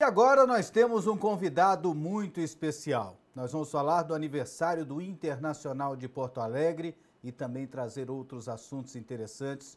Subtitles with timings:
[0.00, 3.18] E agora nós temos um convidado muito especial.
[3.34, 8.94] Nós vamos falar do aniversário do Internacional de Porto Alegre e também trazer outros assuntos
[8.94, 9.76] interessantes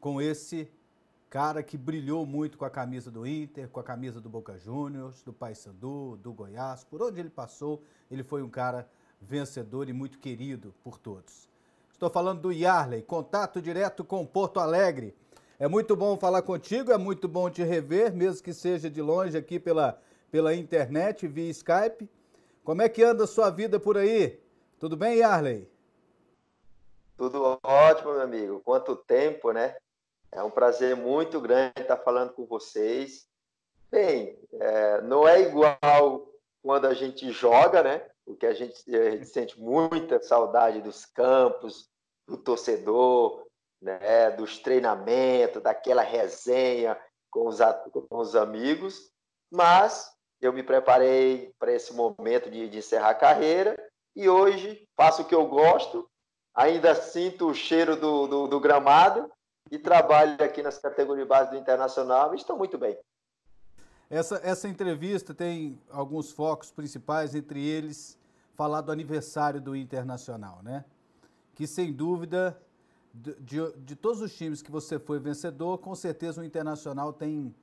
[0.00, 0.70] com esse
[1.28, 5.20] cara que brilhou muito com a camisa do Inter, com a camisa do Boca Juniors,
[5.20, 6.82] do Paysandu, do Goiás.
[6.82, 8.88] Por onde ele passou, ele foi um cara
[9.20, 11.46] vencedor e muito querido por todos.
[11.92, 15.14] Estou falando do Yarley, contato direto com Porto Alegre.
[15.60, 19.36] É muito bom falar contigo, é muito bom te rever, mesmo que seja de longe
[19.36, 22.08] aqui pela, pela internet, via Skype.
[22.62, 24.40] Como é que anda a sua vida por aí?
[24.78, 25.68] Tudo bem, Yarley?
[27.16, 28.60] Tudo ótimo, meu amigo.
[28.64, 29.74] Quanto tempo, né?
[30.30, 33.26] É um prazer muito grande estar falando com vocês.
[33.90, 36.30] Bem, é, não é igual
[36.62, 38.06] quando a gente joga, né?
[38.24, 41.90] Porque a gente, a gente sente muita saudade dos campos,
[42.28, 43.47] do torcedor,
[43.80, 46.98] né, dos treinamentos, daquela resenha
[47.30, 47.58] com os,
[47.92, 49.10] com os amigos,
[49.50, 50.10] mas
[50.40, 53.76] eu me preparei para esse momento de, de encerrar a carreira
[54.14, 56.08] e hoje faço o que eu gosto,
[56.54, 59.30] ainda sinto o cheiro do, do, do gramado
[59.70, 62.98] e trabalho aqui nas categorias base do Internacional e estou muito bem.
[64.10, 68.18] Essa, essa entrevista tem alguns focos principais, entre eles
[68.54, 70.84] falar do aniversário do Internacional, né?
[71.54, 72.58] Que sem dúvida
[73.40, 77.54] de, de, todos os times que você foi vencedor, com certeza o Internacional tem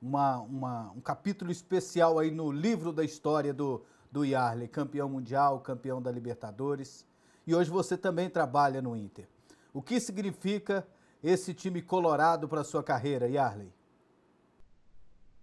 [0.00, 5.60] uma, uma, um capítulo especial aí no livro da história do, do Yarley, campeão mundial,
[5.60, 7.06] campeão da Libertadores.
[7.46, 9.28] E hoje você também trabalha no Inter.
[9.72, 10.86] O que significa
[11.22, 13.72] esse time colorado para a sua carreira, Yarley?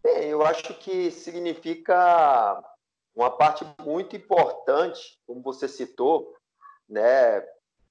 [0.04, 2.64] Bem, eu acho que significa
[3.16, 6.36] uma parte muito importante, como você citou,
[6.88, 7.38] né?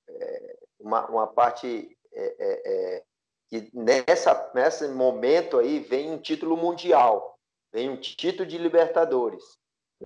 [0.09, 3.03] É, uma, uma parte é, é, é,
[3.49, 7.39] que nessa, nesse momento aí vem um título mundial,
[7.73, 9.59] vem um título de Libertadores.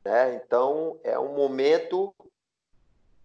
[0.05, 0.34] Né?
[0.34, 2.14] Então é um momento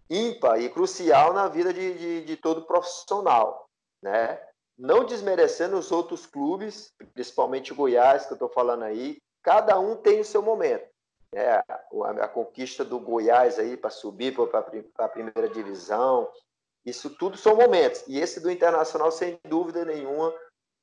[0.08, 3.68] ímpar e crucial na vida de, de, de todo profissional.
[4.02, 4.40] Né?
[4.78, 9.96] Não desmerecendo os outros clubes, principalmente o Goiás, que eu estou falando aí, cada um
[9.96, 10.88] tem o seu momento.
[11.32, 11.64] É, a,
[12.22, 14.66] a, conquista do Goiás aí para subir para
[14.98, 16.28] a primeira divisão,
[16.84, 18.02] isso tudo são momentos.
[18.08, 20.32] E esse do Internacional, sem dúvida nenhuma,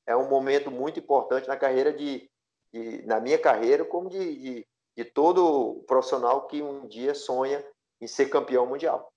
[0.06, 2.30] é um momento muito importante na carreira de,
[2.72, 7.64] de na minha carreira, como de, de, de todo profissional que um dia sonha
[8.00, 9.12] em ser campeão mundial.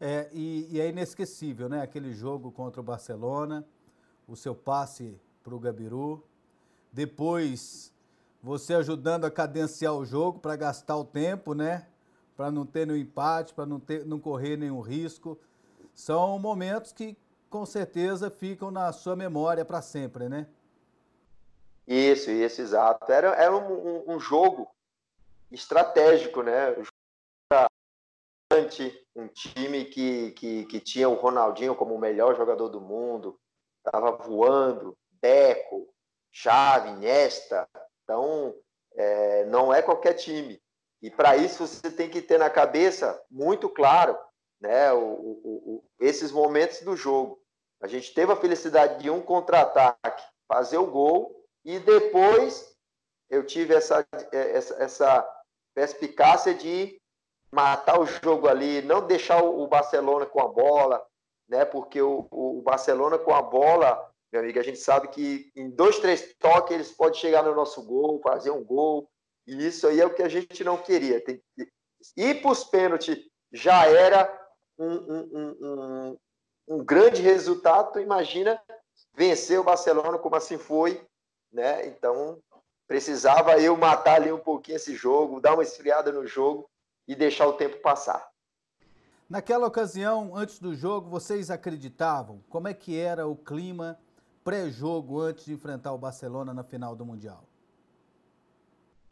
[0.00, 1.82] É, e, e, é inesquecível, né?
[1.82, 3.66] Aquele jogo contra o Barcelona,
[4.28, 6.22] o seu passe para o Gabiru,
[6.92, 7.92] depois
[8.40, 11.88] você ajudando a cadenciar o jogo para gastar o tempo, né?
[12.36, 15.36] Para não ter nenhum empate, para não, ter, não correr nenhum risco
[15.98, 17.18] são momentos que
[17.50, 20.46] com certeza ficam na sua memória para sempre, né?
[21.88, 23.10] Isso, isso, exato.
[23.10, 24.70] Era, era um, um, um jogo
[25.50, 26.76] estratégico, né?
[29.16, 33.36] Um time que, que, que tinha o Ronaldinho como o melhor jogador do mundo,
[33.84, 35.92] estava voando, Deco,
[36.30, 37.68] Chave, Nesta.
[38.04, 38.54] Então,
[38.94, 40.62] é, não é qualquer time.
[41.02, 44.16] E para isso você tem que ter na cabeça muito claro
[44.60, 47.40] né, o, o, o, esses momentos do jogo.
[47.80, 52.76] A gente teve a felicidade de um contra-ataque, fazer o gol, e depois
[53.30, 55.42] eu tive essa, essa, essa
[55.74, 57.00] perspicácia de
[57.52, 61.04] matar o jogo ali, não deixar o Barcelona com a bola,
[61.48, 61.64] né?
[61.64, 65.98] Porque o, o Barcelona com a bola, meu amigo, a gente sabe que em dois,
[65.98, 69.08] três toques eles podem chegar no nosso gol, fazer um gol,
[69.46, 71.24] e isso aí é o que a gente não queria.
[71.24, 71.42] Tem,
[72.16, 73.18] ir para os pênaltis
[73.52, 74.26] já era
[74.78, 76.18] um, um, um,
[76.68, 78.60] um grande resultado, imagina
[79.14, 81.04] vencer o Barcelona como assim foi,
[81.52, 81.86] né?
[81.86, 82.38] Então
[82.86, 86.68] precisava eu matar ali um pouquinho esse jogo, dar uma esfriada no jogo
[87.06, 88.26] e deixar o tempo passar.
[89.28, 92.42] Naquela ocasião, antes do jogo, vocês acreditavam?
[92.48, 93.98] Como é que era o clima
[94.42, 97.44] pré-jogo antes de enfrentar o Barcelona na final do Mundial?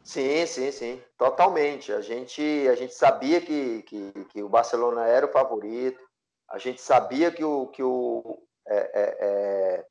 [0.06, 1.93] Sim, sim, sim, totalmente.
[1.93, 6.00] A gente, a gente sabia que, que, que o Barcelona era o favorito,
[6.49, 9.87] a gente sabia que o, que o, é, é, é,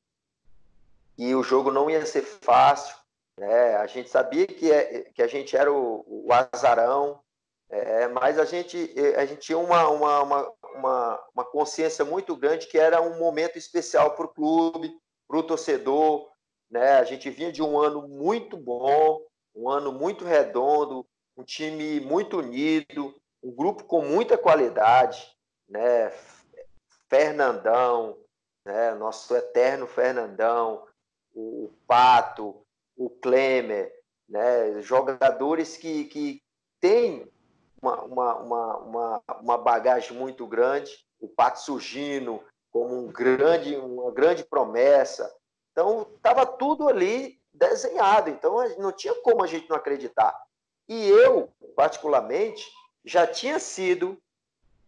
[1.18, 2.96] que o jogo não ia ser fácil,
[3.38, 3.76] né?
[3.76, 7.20] a gente sabia que, é, que a gente era o, o azarão,
[7.70, 12.78] é, mas a gente, a gente tinha uma, uma, uma, uma, consciência muito grande que
[12.78, 14.98] era um momento especial para o clube,
[15.28, 16.30] para o torcedor.
[16.72, 16.92] Né?
[17.00, 19.20] A gente vinha de um ano muito bom,
[19.56, 21.06] um ano muito redondo,
[21.38, 25.36] um time muito unido, um grupo com muita qualidade,
[25.68, 26.12] né?
[27.10, 28.18] Fernandão,
[28.66, 28.94] né?
[28.96, 30.86] Nosso eterno Fernandão,
[31.34, 32.66] o Pato,
[32.98, 33.94] o Klemer,
[34.28, 34.82] né?
[34.82, 36.42] jogadores que, que
[36.80, 37.32] têm
[37.82, 44.44] uma, uma, uma, uma, bagagem muito grande, o Pato Surgino como um grande, uma grande
[44.44, 45.34] promessa.
[45.72, 50.36] Então, estava tudo ali desenhado, então não tinha como a gente não acreditar.
[50.88, 52.66] E eu, particularmente,
[53.04, 54.18] já tinha sido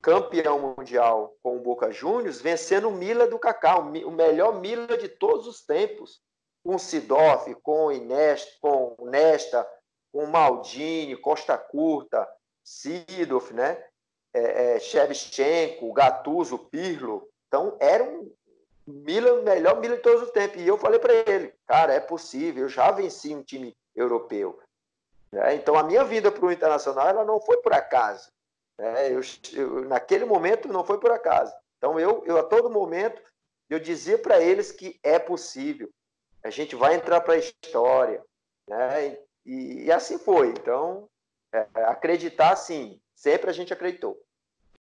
[0.01, 5.09] campeão mundial com o Boca Juniors, vencendo o Mila do Kaká, o melhor Mila de
[5.09, 6.21] todos os tempos,
[6.63, 9.67] com Sidoff, com o Inesta, com Nesta,
[10.11, 12.27] com Maldini, Costa Curta,
[12.63, 13.83] Sidoff, né?
[14.33, 17.27] É, é, Shevchenko, Gattuso, Pirlo.
[17.47, 18.31] Então, era um
[18.87, 20.61] Milan, melhor Milan de todos os tempos.
[20.61, 24.59] E eu falei para ele, cara, é possível, eu já venci um time europeu.
[25.31, 25.55] Né?
[25.55, 28.31] Então, a minha vida para o Internacional ela não foi por acaso.
[28.79, 29.11] Né?
[29.11, 29.21] Eu,
[29.53, 31.53] eu, naquele momento não foi por acaso.
[31.77, 33.21] Então, eu, eu a todo momento,
[33.69, 35.89] eu dizia para eles que é possível.
[36.43, 38.23] A gente vai entrar para a história.
[38.67, 39.17] Né?
[39.45, 40.49] E, e, assim foi.
[40.49, 41.09] Então,
[41.53, 43.01] é, acreditar, sim.
[43.13, 44.21] Sempre a gente acreditou.